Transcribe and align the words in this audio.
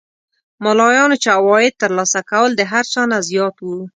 ملایانو 0.63 1.17
چې 1.23 1.29
عواید 1.37 1.73
تر 1.81 1.91
لاسه 1.97 2.19
کول 2.31 2.51
د 2.55 2.61
هر 2.71 2.83
چا 2.93 3.01
نه 3.11 3.17
زیات 3.29 3.55
وو. 3.59 3.79